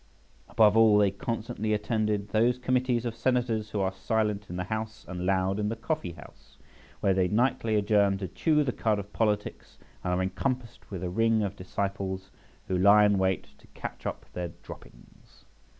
[0.49, 5.05] Above all, they constantly attended those committees of Senators who are silent in the House
[5.07, 6.57] and loud in the coffee house,
[7.01, 11.09] where they nightly adjourn to chew the cud of politics, and are encompassed with a
[11.11, 12.31] ring of disciples
[12.67, 15.45] who lie in wait to catch up their droppings.